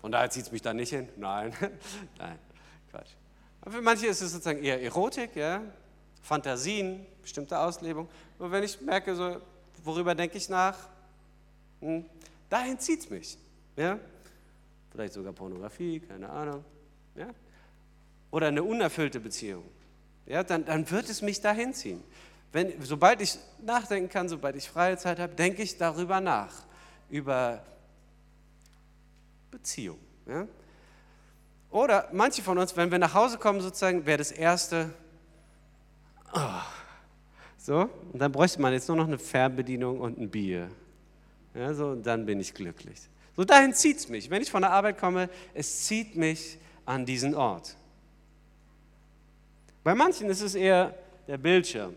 [0.00, 1.08] Von daher zieht es mich da nicht hin.
[1.16, 1.52] Nein,
[2.18, 2.38] nein,
[2.90, 3.10] Quatsch.
[3.60, 5.60] Aber für manche ist es sozusagen eher Erotik, ja?
[6.22, 8.08] Fantasien, bestimmte Auslebung.
[8.38, 9.40] Und wenn ich merke, so,
[9.84, 10.76] worüber denke ich nach,
[11.80, 12.04] hm,
[12.48, 13.38] dahin zieht es mich.
[13.76, 13.98] Ja?
[14.92, 16.64] Vielleicht sogar Pornografie, keine Ahnung.
[17.14, 17.28] Ja?
[18.30, 19.64] Oder eine unerfüllte Beziehung
[20.30, 22.02] ja, dann, dann wird es mich dahin ziehen.
[22.52, 26.52] Wenn, sobald ich nachdenken kann, sobald ich freie Zeit habe, denke ich darüber nach,
[27.08, 27.64] über
[29.50, 29.98] Beziehung.
[30.26, 30.46] Ja?
[31.70, 34.90] Oder manche von uns, wenn wir nach Hause kommen, sozusagen, wäre das Erste,
[36.32, 36.62] oh,
[37.58, 40.70] so, und dann bräuchte man jetzt nur noch eine Fernbedienung und ein Bier.
[41.54, 43.00] Ja, so, und dann bin ich glücklich.
[43.36, 44.30] So dahin zieht es mich.
[44.30, 47.76] Wenn ich von der Arbeit komme, es zieht mich an diesen Ort.
[49.82, 50.94] Bei manchen ist es eher
[51.26, 51.94] der Bildschirm.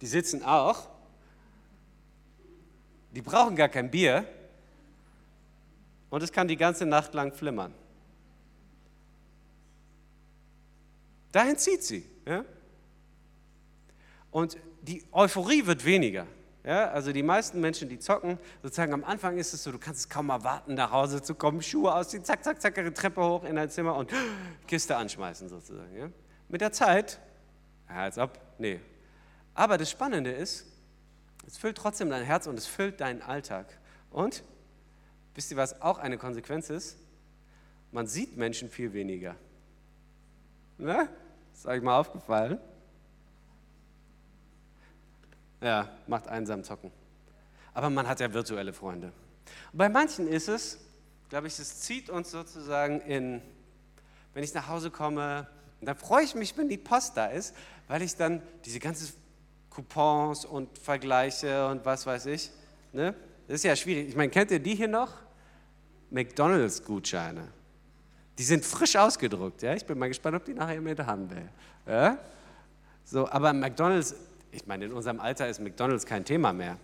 [0.00, 0.88] Die sitzen auch,
[3.12, 4.24] die brauchen gar kein Bier,
[6.10, 7.72] und es kann die ganze Nacht lang flimmern.
[11.32, 12.04] Dahin zieht sie.
[12.28, 12.44] Ja?
[14.30, 16.26] Und die Euphorie wird weniger.
[16.64, 20.00] Ja, also die meisten Menschen, die zocken, sozusagen am Anfang ist es so, du kannst
[20.00, 23.44] es kaum erwarten, nach Hause zu kommen, Schuhe ausziehen, zack, zack, zack, eine Treppe hoch
[23.44, 24.12] in dein Zimmer und
[24.66, 25.96] Kiste anschmeißen sozusagen.
[25.96, 26.10] Ja.
[26.48, 27.20] Mit der Zeit,
[27.86, 28.80] als ob, nee.
[29.54, 30.66] Aber das Spannende ist,
[31.46, 33.78] es füllt trotzdem dein Herz und es füllt deinen Alltag.
[34.10, 34.44] Und,
[35.34, 36.98] wisst ihr, was auch eine Konsequenz ist?
[37.92, 39.36] Man sieht Menschen viel weniger.
[40.76, 41.08] Ne?
[41.58, 42.60] Ist euch mal aufgefallen?
[45.60, 46.92] Ja, macht einsam zocken.
[47.74, 49.08] Aber man hat ja virtuelle Freunde.
[49.72, 50.78] Und bei manchen ist es,
[51.28, 53.42] glaube ich, es zieht uns sozusagen in,
[54.34, 55.48] wenn ich nach Hause komme,
[55.80, 57.56] dann freue ich mich, wenn die Post da ist,
[57.88, 59.12] weil ich dann diese ganzen
[59.68, 62.52] Coupons und Vergleiche und was weiß ich,
[62.92, 63.16] ne?
[63.48, 64.10] das ist ja schwierig.
[64.10, 65.12] Ich meine, kennt ihr die hier noch?
[66.10, 67.48] McDonalds-Gutscheine.
[68.38, 69.62] Die sind frisch ausgedruckt.
[69.62, 69.74] Ja?
[69.74, 71.48] Ich bin mal gespannt, ob die nachher mit haben will.
[71.86, 72.18] Ja?
[73.04, 74.14] So, aber McDonalds
[74.50, 76.78] ich meine, in unserem Alter ist McDonalds kein Thema mehr.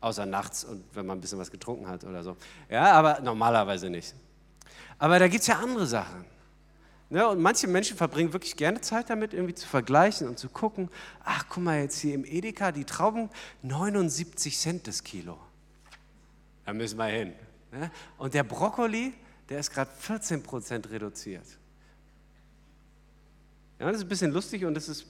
[0.00, 2.36] Außer nachts und wenn man ein bisschen was getrunken hat oder so.
[2.68, 4.14] Ja, aber normalerweise nicht.
[4.98, 6.24] Aber da gibt es ja andere Sachen.
[7.08, 7.26] Ne?
[7.26, 10.90] Und manche Menschen verbringen wirklich gerne Zeit damit, irgendwie zu vergleichen und zu gucken,
[11.24, 13.30] ach, guck mal jetzt hier im Edeka, die Trauben,
[13.62, 15.38] 79 Cent das Kilo.
[16.66, 17.32] Da müssen wir hin.
[17.72, 17.90] Ne?
[18.18, 19.14] Und der Brokkoli,
[19.48, 21.46] der ist gerade 14 Prozent reduziert.
[23.78, 25.06] Ja, das ist ein bisschen lustig und das ist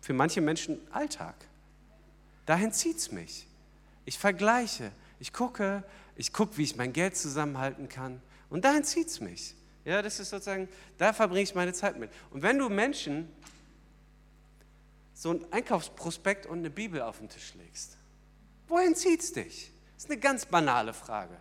[0.00, 1.34] für manche Menschen Alltag.
[2.46, 3.46] Dahin zieht es mich.
[4.04, 5.82] Ich vergleiche, ich gucke,
[6.14, 8.22] ich gucke, wie ich mein Geld zusammenhalten kann.
[8.48, 9.54] Und dahin zieht es mich.
[9.84, 10.68] Ja, das ist sozusagen,
[10.98, 12.10] da verbringe ich meine Zeit mit.
[12.30, 13.28] Und wenn du Menschen
[15.14, 17.96] so ein Einkaufsprospekt und eine Bibel auf den Tisch legst,
[18.68, 19.72] wohin zieht es dich?
[19.94, 21.36] Das ist eine ganz banale Frage.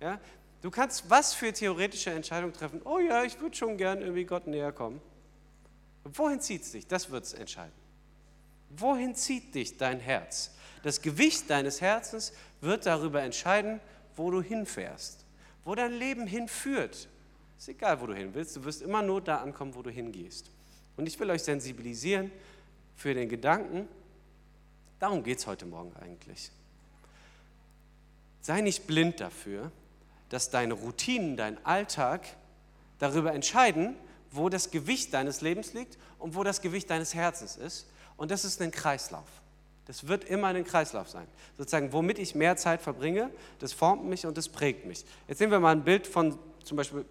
[0.00, 0.20] Ja?
[0.62, 2.80] Du kannst was für theoretische Entscheidungen treffen?
[2.84, 5.00] Oh ja, ich würde schon gern irgendwie Gott näher kommen.
[6.04, 6.86] wohin zieht es dich?
[6.86, 7.72] Das wird es entscheiden.
[8.70, 10.54] Wohin zieht dich dein Herz?
[10.82, 13.80] Das Gewicht deines Herzens wird darüber entscheiden,
[14.16, 15.24] wo du hinfährst,
[15.64, 17.08] wo dein Leben hinführt.
[17.58, 20.50] Ist egal, wo du hin willst, du wirst immer nur da ankommen, wo du hingehst.
[20.96, 22.30] Und ich will euch sensibilisieren
[22.96, 23.88] für den Gedanken,
[24.98, 26.50] darum geht es heute Morgen eigentlich.
[28.40, 29.70] Sei nicht blind dafür,
[30.28, 32.26] dass deine Routinen, dein Alltag
[32.98, 33.96] darüber entscheiden,
[34.30, 37.86] wo das Gewicht deines Lebens liegt und wo das Gewicht deines Herzens ist
[38.16, 39.28] und das ist ein Kreislauf.
[39.86, 41.28] Das wird immer ein Kreislauf sein.
[41.56, 45.04] Sozusagen, womit ich mehr Zeit verbringe, das formt mich und das prägt mich.
[45.28, 47.04] Jetzt nehmen wir mal ein Bild von zum Beispiel,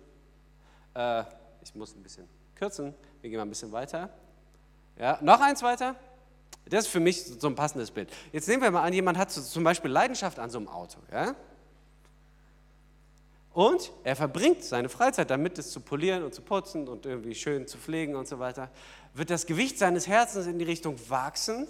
[0.93, 1.23] äh,
[1.63, 4.09] ich muss ein bisschen kürzen, wir gehen mal ein bisschen weiter.
[4.99, 5.95] Ja, noch eins weiter.
[6.67, 8.11] Das ist für mich so ein passendes Bild.
[8.31, 10.99] Jetzt nehmen wir mal an, jemand hat zum Beispiel Leidenschaft an so einem Auto.
[11.11, 11.35] Ja?
[13.55, 17.65] Und er verbringt seine Freizeit damit, es zu polieren und zu putzen und irgendwie schön
[17.67, 18.69] zu pflegen und so weiter.
[19.13, 21.65] Wird das Gewicht seines Herzens in die Richtung wachsen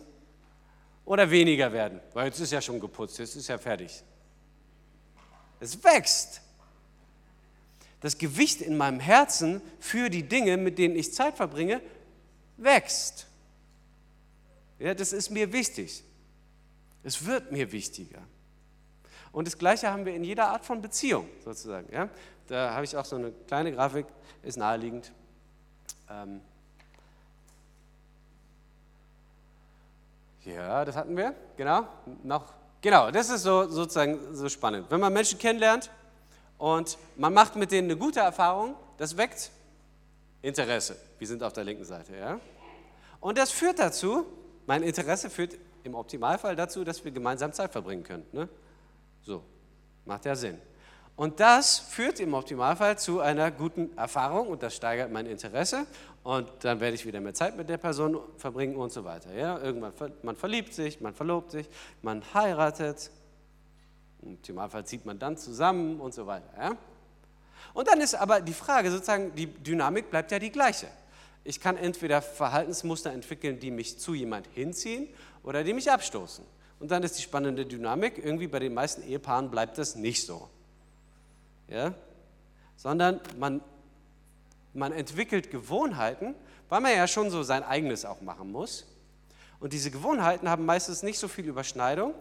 [1.06, 2.00] oder weniger werden?
[2.14, 4.04] Weil jetzt ist ja schon geputzt, jetzt ist ja fertig.
[5.60, 6.42] Es wächst.
[8.02, 11.82] Das Gewicht in meinem Herzen für die Dinge, mit denen ich Zeit verbringe,
[12.58, 13.28] wächst.
[14.80, 16.04] Ja, das ist mir wichtig.
[17.04, 18.24] Es wird mir wichtiger.
[19.36, 21.92] Und das Gleiche haben wir in jeder Art von Beziehung sozusagen.
[21.92, 22.08] Ja?
[22.48, 24.06] Da habe ich auch so eine kleine Grafik,
[24.44, 25.12] ist naheliegend.
[26.10, 26.40] Ähm
[30.46, 31.86] ja, das hatten wir, genau.
[32.24, 34.90] Noch, genau, das ist so, sozusagen so spannend.
[34.90, 35.92] Wenn man Menschen kennenlernt
[36.58, 39.52] und man macht mit denen eine gute Erfahrung, das weckt
[40.42, 40.96] Interesse.
[41.20, 42.40] Wir sind auf der linken Seite, ja.
[43.20, 44.28] Und das führt dazu,
[44.66, 48.26] mein Interesse führt im Optimalfall dazu, dass wir gemeinsam Zeit verbringen können.
[48.32, 48.48] Ne?
[49.26, 49.44] So,
[50.06, 50.60] macht ja Sinn.
[51.16, 55.88] Und das führt im Optimalfall zu einer guten Erfahrung und das steigert mein Interesse
[56.24, 59.34] und dann werde ich wieder mehr Zeit mit der Person verbringen und so weiter.
[59.34, 59.58] Ja?
[59.60, 61.68] Irgendwann, man verliebt sich, man verlobt sich,
[62.02, 63.10] man heiratet,
[64.22, 66.50] im Optimalfall zieht man dann zusammen und so weiter.
[66.58, 66.78] Ja?
[67.74, 70.88] Und dann ist aber die Frage sozusagen, die Dynamik bleibt ja die gleiche.
[71.44, 75.08] Ich kann entweder Verhaltensmuster entwickeln, die mich zu jemand hinziehen
[75.44, 76.44] oder die mich abstoßen.
[76.80, 80.50] Und dann ist die spannende Dynamik, irgendwie bei den meisten Ehepaaren bleibt das nicht so.
[81.68, 81.94] Ja?
[82.76, 83.62] Sondern man,
[84.74, 86.36] man entwickelt Gewohnheiten,
[86.70, 88.86] weil man ja schon so sein eigenes auch machen muss.
[89.60, 92.14] Und diese Gewohnheiten haben meistens nicht so viel Überschneidung.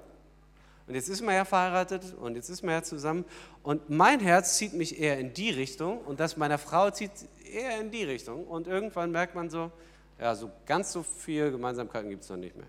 [0.87, 3.25] Und jetzt ist man ja verheiratet und jetzt ist man ja zusammen.
[3.63, 7.11] Und mein Herz zieht mich eher in die Richtung und das meiner Frau zieht
[7.51, 8.47] eher in die Richtung.
[8.47, 9.73] Und irgendwann merkt man so,
[10.21, 12.69] ja, so ganz so viel Gemeinsamkeiten gibt es noch nicht mehr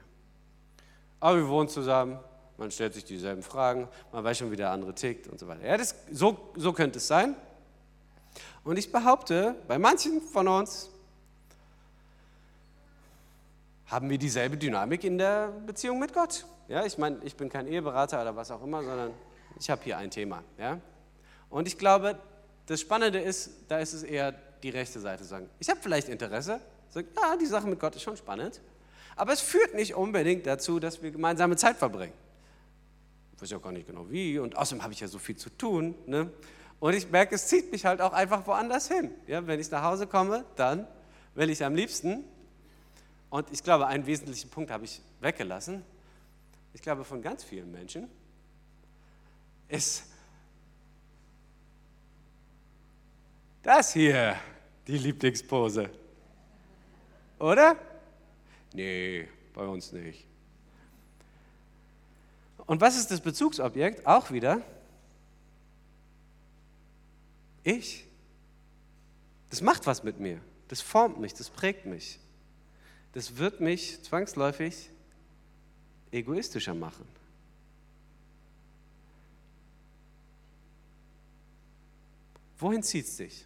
[1.20, 2.20] aber wir wohnen zusammen,
[2.58, 5.66] man stellt sich dieselben Fragen, man weiß schon, wie der andere tickt und so weiter.
[5.66, 7.36] Ja, das, so, so könnte es sein.
[8.64, 10.90] Und ich behaupte, bei manchen von uns
[13.88, 16.46] haben wir dieselbe Dynamik in der Beziehung mit Gott.
[16.68, 19.12] Ja, ich meine, ich bin kein Eheberater oder was auch immer, sondern
[19.60, 20.44] ich habe hier ein Thema.
[20.58, 20.80] Ja?
[21.50, 22.18] Und ich glaube,
[22.66, 26.60] das Spannende ist, da ist es eher die rechte Seite sagen, ich habe vielleicht Interesse,
[26.90, 28.60] sag, ja, die Sache mit Gott ist schon spannend,
[29.16, 32.14] aber es führt nicht unbedingt dazu, dass wir gemeinsame Zeit verbringen.
[33.36, 35.50] Ich weiß ja gar nicht genau wie und außerdem habe ich ja so viel zu
[35.50, 35.96] tun.
[36.06, 36.30] Ne?
[36.80, 39.12] Und ich merke, es zieht mich halt auch einfach woanders hin.
[39.28, 40.88] Ja, wenn ich nach Hause komme, dann
[41.34, 42.24] will ich am liebsten,
[43.30, 45.84] und ich glaube, einen wesentlichen Punkt habe ich weggelassen,
[46.74, 48.10] ich glaube von ganz vielen Menschen,
[49.68, 50.06] ist
[53.64, 54.38] das hier
[54.88, 55.90] die Lieblingspose.
[57.40, 57.76] Oder?
[58.76, 60.28] Nee, bei uns nicht.
[62.66, 64.06] Und was ist das Bezugsobjekt?
[64.06, 64.62] Auch wieder
[67.64, 68.06] ich.
[69.50, 70.42] Das macht was mit mir.
[70.68, 72.20] Das formt mich, das prägt mich.
[73.14, 74.90] Das wird mich zwangsläufig
[76.12, 77.08] egoistischer machen.
[82.58, 83.46] Wohin zieht es dich?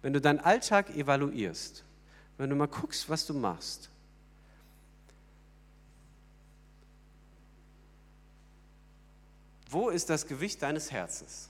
[0.00, 1.84] Wenn du deinen Alltag evaluierst,
[2.38, 3.91] wenn du mal guckst, was du machst,
[9.72, 11.48] wo ist das Gewicht deines Herzens?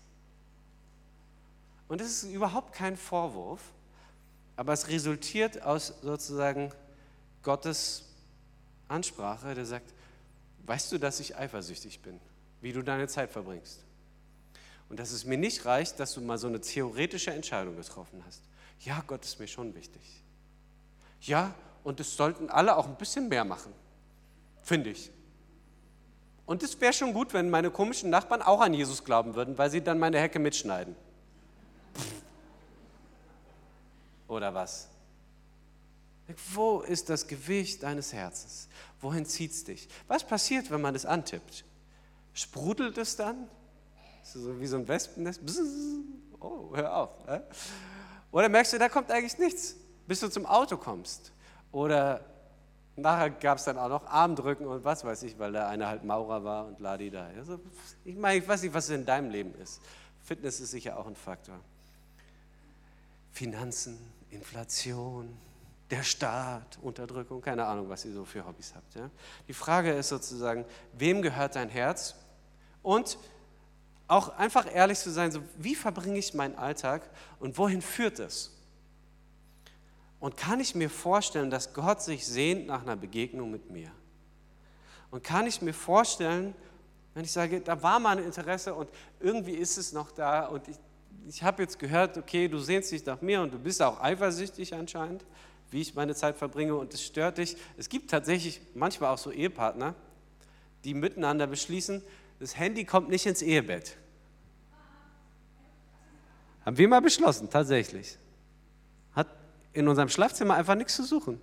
[1.89, 3.61] Und das ist überhaupt kein Vorwurf,
[4.57, 6.73] aber es resultiert aus sozusagen
[7.43, 8.05] Gottes
[8.89, 9.93] Ansprache, der sagt,
[10.67, 12.21] weißt du, dass ich eifersüchtig bin,
[12.61, 13.81] wie du deine Zeit verbringst?
[14.89, 18.43] Und dass es mir nicht reicht, dass du mal so eine theoretische Entscheidung getroffen hast.
[18.81, 20.23] Ja, Gott ist mir schon wichtig.
[21.21, 23.73] Ja, und es sollten alle auch ein bisschen mehr machen,
[24.63, 25.11] finde ich.
[26.47, 29.71] Und es wäre schon gut, wenn meine komischen Nachbarn auch an Jesus glauben würden, weil
[29.71, 30.97] sie dann meine Hecke mitschneiden.
[34.29, 34.89] Oder was?
[36.53, 38.69] Wo ist das Gewicht deines Herzens?
[39.01, 39.89] Wohin zieht es dich?
[40.09, 41.65] Was passiert, wenn man es antippt?
[42.33, 43.49] Sprudelt es dann?
[44.23, 45.41] So wie so ein Wespennest?
[46.41, 47.11] Oh, hör auf.
[48.31, 49.77] Oder merkst du, da kommt eigentlich nichts,
[50.07, 51.33] bis du zum Auto kommst?
[51.71, 52.25] Oder
[52.97, 56.05] nachher gab es dann auch noch Armdrücken und was weiß ich, weil der eine halt
[56.05, 57.29] Maurer war und ladi da.
[57.37, 57.61] Also,
[58.05, 59.81] ich meine, ich weiß nicht, was in deinem Leben ist.
[60.23, 61.59] Fitness ist sicher auch ein Faktor.
[63.33, 63.99] Finanzen,
[64.31, 65.37] Inflation,
[65.91, 68.95] der Staat, Unterdrückung, keine Ahnung, was ihr so für Hobbys habt.
[68.95, 69.11] Ja?
[69.49, 72.15] Die Frage ist sozusagen, wem gehört dein Herz?
[72.83, 73.19] Und
[74.09, 77.03] auch einfach ehrlich zu sein, so, wie verbringe ich meinen Alltag
[77.41, 78.53] und wohin führt es?
[80.23, 83.91] Und kann ich mir vorstellen, dass Gott sich sehnt nach einer Begegnung mit mir?
[85.11, 86.55] Und kann ich mir vorstellen,
[87.13, 90.69] wenn ich sage, da war mal ein Interesse und irgendwie ist es noch da und
[90.69, 90.77] ich,
[91.27, 94.73] ich habe jetzt gehört, okay, du sehnst dich nach mir und du bist auch eifersüchtig
[94.75, 95.25] anscheinend,
[95.73, 97.57] wie ich meine Zeit verbringe und es stört dich.
[97.77, 99.97] Es gibt tatsächlich manchmal auch so Ehepartner,
[100.85, 102.01] die miteinander beschließen,
[102.39, 103.97] das Handy kommt nicht ins Ehebett.
[106.65, 108.19] Haben wir mal beschlossen, tatsächlich.
[109.73, 111.41] In unserem Schlafzimmer einfach nichts zu suchen.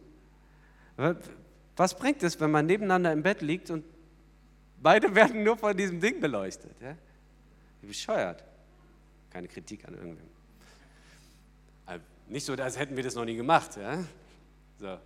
[1.76, 3.86] Was bringt es, wenn man nebeneinander im Bett liegt und
[4.82, 6.76] beide werden nur von diesem Ding beleuchtet?
[6.82, 6.96] Ja?
[7.82, 8.44] Wie bescheuert.
[9.30, 10.28] Keine Kritik an irgendwem.
[11.86, 13.78] Also nicht so, als hätten wir das noch nie gemacht.
[13.78, 14.04] Ja?
[14.78, 14.98] So.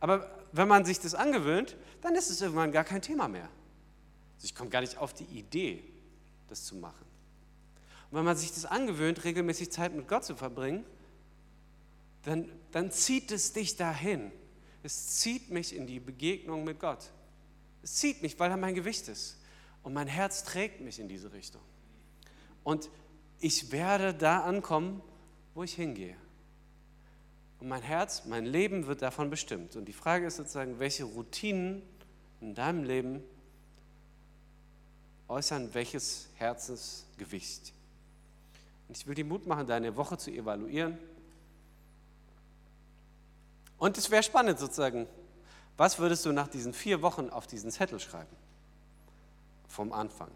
[0.00, 3.48] Aber wenn man sich das angewöhnt, dann ist es irgendwann gar kein Thema mehr.
[4.36, 5.82] Also ich komme gar nicht auf die Idee,
[6.48, 7.04] das zu machen.
[8.10, 10.84] Und wenn man sich das angewöhnt, regelmäßig Zeit mit Gott zu verbringen,
[12.28, 14.30] dann, dann zieht es dich dahin.
[14.82, 17.10] Es zieht mich in die Begegnung mit Gott.
[17.82, 19.38] Es zieht mich, weil er mein Gewicht ist.
[19.82, 21.62] Und mein Herz trägt mich in diese Richtung.
[22.64, 22.90] Und
[23.40, 25.02] ich werde da ankommen,
[25.54, 26.16] wo ich hingehe.
[27.60, 29.76] Und mein Herz, mein Leben wird davon bestimmt.
[29.76, 31.82] Und die Frage ist sozusagen, welche Routinen
[32.40, 33.22] in deinem Leben
[35.28, 37.72] äußern welches Herzensgewicht.
[38.88, 40.98] Und ich will dir Mut machen, deine Woche zu evaluieren.
[43.78, 45.06] Und es wäre spannend sozusagen,
[45.76, 48.34] was würdest du nach diesen vier Wochen auf diesen Zettel schreiben?
[49.68, 50.30] Vom Anfang.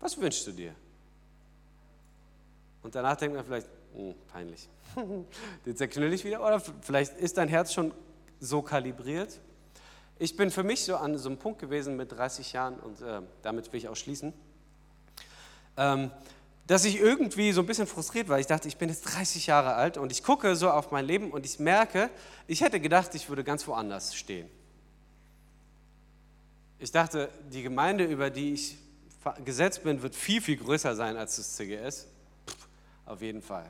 [0.00, 0.74] Was wünschst du dir?
[2.82, 4.68] Und danach denkt man vielleicht, oh, peinlich.
[5.66, 6.40] Den zerknüll ich wieder.
[6.40, 7.92] Oder vielleicht ist dein Herz schon
[8.40, 9.38] so kalibriert.
[10.18, 13.20] Ich bin für mich so an so einem Punkt gewesen mit 30 Jahren und äh,
[13.42, 14.32] damit will ich auch schließen,
[15.76, 16.10] ähm,
[16.70, 18.38] dass ich irgendwie so ein bisschen frustriert war.
[18.38, 21.32] Ich dachte, ich bin jetzt 30 Jahre alt und ich gucke so auf mein Leben
[21.32, 22.10] und ich merke,
[22.46, 24.48] ich hätte gedacht, ich würde ganz woanders stehen.
[26.78, 28.78] Ich dachte, die Gemeinde, über die ich
[29.44, 32.06] gesetzt bin, wird viel, viel größer sein als das CGS.
[32.46, 32.68] Pff,
[33.04, 33.68] auf jeden Fall.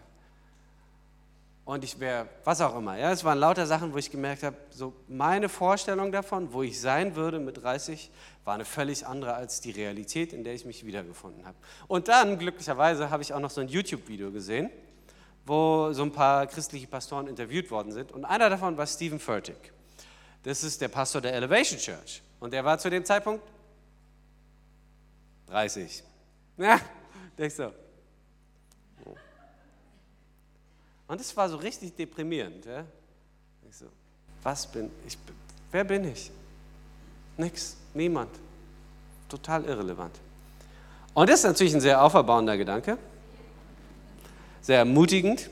[1.64, 2.98] Und ich wäre, was auch immer.
[2.98, 6.80] Ja, es waren lauter Sachen, wo ich gemerkt habe, so meine Vorstellung davon, wo ich
[6.80, 8.10] sein würde mit 30,
[8.44, 11.56] war eine völlig andere als die Realität, in der ich mich wiedergefunden habe.
[11.86, 14.70] Und dann, glücklicherweise, habe ich auch noch so ein YouTube-Video gesehen,
[15.46, 18.10] wo so ein paar christliche Pastoren interviewt worden sind.
[18.12, 19.72] Und einer davon war Stephen Furtick.
[20.42, 22.22] Das ist der Pastor der Elevation Church.
[22.40, 23.44] Und der war zu dem Zeitpunkt
[25.46, 26.04] 30.
[26.56, 26.78] Ja,
[27.38, 27.72] denkst du.
[31.10, 32.64] Und es war so richtig deprimierend.
[32.66, 32.84] Ja?
[33.68, 33.86] Ich so,
[34.44, 35.18] was bin ich?
[35.72, 36.30] Wer bin ich?
[37.36, 38.30] Nix, niemand.
[39.28, 40.14] Total irrelevant.
[41.12, 42.96] Und das ist natürlich ein sehr auferbauender Gedanke,
[44.62, 45.50] sehr ermutigend.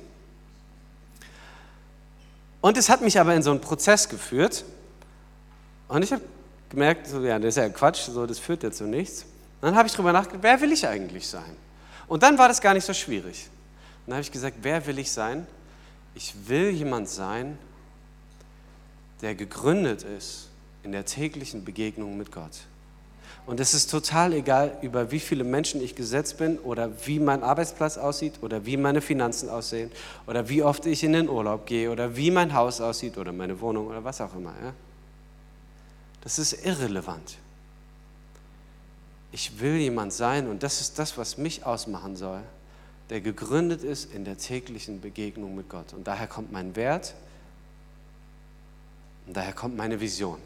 [2.60, 4.64] Und es hat mich aber in so einen Prozess geführt.
[5.88, 6.22] Und ich habe
[6.68, 9.26] gemerkt, so, ja, das ist ja Quatsch, so, das führt ja zu nichts.
[9.60, 11.56] dann habe ich darüber nachgedacht, wer will ich eigentlich sein?
[12.06, 13.50] Und dann war das gar nicht so schwierig.
[14.08, 15.46] Dann habe ich gesagt, wer will ich sein?
[16.14, 17.58] Ich will jemand sein,
[19.20, 20.48] der gegründet ist
[20.82, 22.64] in der täglichen Begegnung mit Gott.
[23.44, 27.42] Und es ist total egal, über wie viele Menschen ich gesetzt bin oder wie mein
[27.42, 29.92] Arbeitsplatz aussieht oder wie meine Finanzen aussehen
[30.26, 33.60] oder wie oft ich in den Urlaub gehe oder wie mein Haus aussieht oder meine
[33.60, 34.54] Wohnung oder was auch immer.
[34.64, 34.72] Ja?
[36.22, 37.36] Das ist irrelevant.
[39.32, 42.40] Ich will jemand sein und das ist das, was mich ausmachen soll,
[43.10, 45.92] der gegründet ist in der täglichen Begegnung mit Gott.
[45.94, 47.14] Und daher kommt mein Wert
[49.26, 50.38] und daher kommt meine Vision.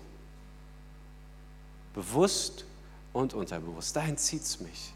[1.94, 2.64] Bewusst
[3.12, 3.94] und unterbewusst.
[3.94, 4.92] Dahin zieht es mich.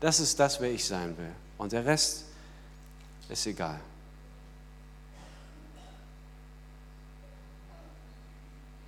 [0.00, 1.32] Das ist das, wer ich sein will.
[1.58, 2.24] Und der Rest
[3.28, 3.80] ist egal.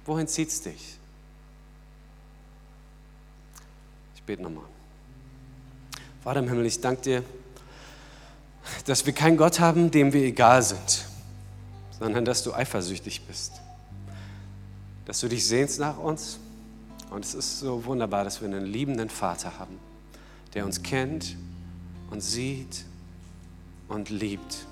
[0.04, 0.96] Wohin zieht es dich?
[4.16, 4.64] Ich bete nochmal.
[6.24, 7.24] Vater im Himmel, ich danke dir,
[8.86, 11.06] dass wir keinen Gott haben, dem wir egal sind,
[11.98, 13.52] sondern dass du eifersüchtig bist.
[15.04, 16.38] Dass du dich sehnst nach uns.
[17.10, 19.78] Und es ist so wunderbar, dass wir einen liebenden Vater haben,
[20.54, 21.36] der uns kennt
[22.10, 22.84] und sieht
[23.88, 24.66] und liebt,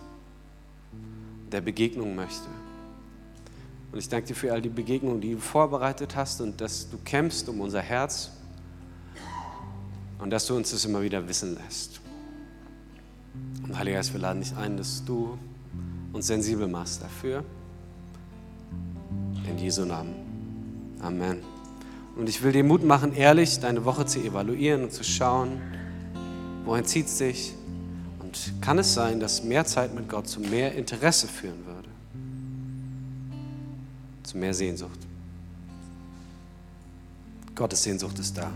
[1.52, 2.48] der Begegnung möchte.
[3.92, 6.98] Und ich danke dir für all die Begegnungen, die du vorbereitet hast und dass du
[6.98, 8.30] kämpfst um unser Herz
[10.18, 11.99] und dass du uns das immer wieder wissen lässt.
[13.62, 15.38] Und Heiliger Geist, wir laden dich ein, dass du
[16.12, 17.44] uns sensibel machst dafür.
[19.48, 20.14] In Jesu Namen.
[21.00, 21.38] Amen.
[22.16, 25.60] Und ich will dir Mut machen, ehrlich deine Woche zu evaluieren und zu schauen,
[26.64, 27.54] wohin zieht es dich.
[28.20, 31.80] Und kann es sein, dass mehr Zeit mit Gott zu mehr Interesse führen würde?
[34.30, 34.98] zu mehr Sehnsucht.
[37.56, 38.52] Gottes Sehnsucht ist da.